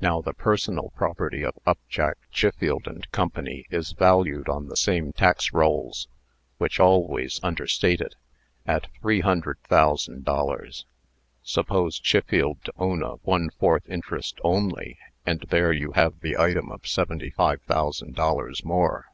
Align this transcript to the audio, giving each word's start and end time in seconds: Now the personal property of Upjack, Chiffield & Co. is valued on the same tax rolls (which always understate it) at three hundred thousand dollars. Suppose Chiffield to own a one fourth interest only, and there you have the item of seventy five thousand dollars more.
Now 0.00 0.20
the 0.20 0.34
personal 0.34 0.92
property 0.96 1.44
of 1.44 1.56
Upjack, 1.64 2.16
Chiffield 2.32 2.88
& 3.00 3.12
Co. 3.12 3.30
is 3.70 3.92
valued 3.92 4.48
on 4.48 4.66
the 4.66 4.76
same 4.76 5.12
tax 5.12 5.52
rolls 5.52 6.08
(which 6.58 6.80
always 6.80 7.38
understate 7.44 8.00
it) 8.00 8.16
at 8.66 8.88
three 9.00 9.20
hundred 9.20 9.60
thousand 9.62 10.24
dollars. 10.24 10.84
Suppose 11.44 12.00
Chiffield 12.02 12.64
to 12.64 12.72
own 12.76 13.04
a 13.04 13.18
one 13.22 13.50
fourth 13.50 13.88
interest 13.88 14.40
only, 14.42 14.98
and 15.24 15.42
there 15.50 15.70
you 15.72 15.92
have 15.92 16.18
the 16.22 16.36
item 16.36 16.72
of 16.72 16.88
seventy 16.88 17.30
five 17.30 17.62
thousand 17.62 18.16
dollars 18.16 18.64
more. 18.64 19.12